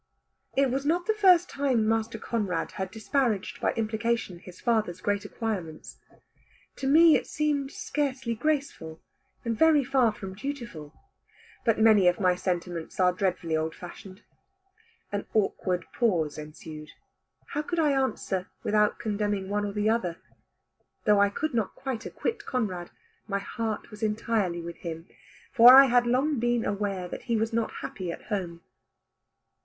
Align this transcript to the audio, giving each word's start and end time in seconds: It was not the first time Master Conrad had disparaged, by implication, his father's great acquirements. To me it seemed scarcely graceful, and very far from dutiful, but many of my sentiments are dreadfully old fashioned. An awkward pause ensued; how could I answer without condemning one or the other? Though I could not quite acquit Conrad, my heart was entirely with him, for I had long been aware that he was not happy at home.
It 0.57 0.71
was 0.71 0.83
not 0.83 1.05
the 1.05 1.13
first 1.13 1.47
time 1.47 1.87
Master 1.87 2.17
Conrad 2.17 2.71
had 2.71 2.89
disparaged, 2.89 3.61
by 3.61 3.71
implication, 3.73 4.39
his 4.39 4.59
father's 4.59 4.99
great 4.99 5.25
acquirements. 5.25 5.99
To 6.77 6.87
me 6.87 7.15
it 7.15 7.27
seemed 7.27 7.69
scarcely 7.69 8.33
graceful, 8.33 8.99
and 9.45 9.55
very 9.55 9.83
far 9.83 10.11
from 10.11 10.33
dutiful, 10.33 10.91
but 11.63 11.79
many 11.79 12.07
of 12.07 12.19
my 12.19 12.33
sentiments 12.33 12.99
are 12.99 13.13
dreadfully 13.13 13.55
old 13.55 13.75
fashioned. 13.75 14.23
An 15.11 15.27
awkward 15.35 15.85
pause 15.93 16.35
ensued; 16.39 16.93
how 17.49 17.61
could 17.61 17.77
I 17.77 17.91
answer 17.91 18.49
without 18.63 18.97
condemning 18.97 19.49
one 19.49 19.65
or 19.65 19.71
the 19.71 19.91
other? 19.91 20.17
Though 21.05 21.19
I 21.19 21.29
could 21.29 21.53
not 21.53 21.75
quite 21.75 22.07
acquit 22.07 22.43
Conrad, 22.47 22.89
my 23.27 23.37
heart 23.37 23.91
was 23.91 24.01
entirely 24.01 24.61
with 24.63 24.77
him, 24.77 25.07
for 25.53 25.75
I 25.75 25.85
had 25.85 26.07
long 26.07 26.39
been 26.39 26.65
aware 26.65 27.07
that 27.07 27.25
he 27.25 27.37
was 27.37 27.53
not 27.53 27.71
happy 27.83 28.11
at 28.11 28.23
home. 28.33 28.61